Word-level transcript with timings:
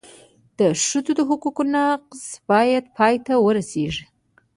د 0.59 0.61
ښځو 0.85 1.11
د 1.15 1.19
حقونو 1.29 1.69
نقض 1.77 2.21
باید 2.49 2.83
پای 2.97 3.15
ته 3.25 3.33
ورسېږي. 3.45 4.05